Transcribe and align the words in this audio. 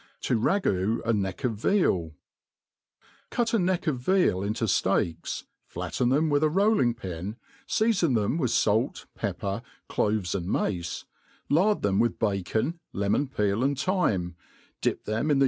To 0.21 0.39
ragM 0.39 1.05
a 1.05 1.13
Neck 1.13 1.43
of 1.43 1.57
VeaL 1.57 2.15
CUT 3.29 3.53
a 3.53 3.59
neck 3.59 3.85
of 3.85 3.99
veal 3.99 4.41
into 4.41 4.65
(leaks, 4.89 5.43
flatten 5.63 6.09
them 6.09 6.27
with 6.27 6.41
aro]Jing«r 6.41 6.95
pin, 6.95 7.35
feafon 7.67 8.15
them 8.15 8.39
with 8.39 8.51
fait, 8.51 9.05
pepper, 9.13 9.61
cloves, 9.87 10.33
and 10.33 10.47
mace, 10.47 11.05
Iar4 11.51 11.81
them 11.83 11.99
with 11.99 12.17
bacon, 12.17 12.79
lemon 12.91 13.27
peel, 13.27 13.63
and 13.63 13.79
thyme, 13.79 14.35
dip 14.81 15.05
theqi 15.05 15.29
in 15.29 15.37
the 15.39 15.39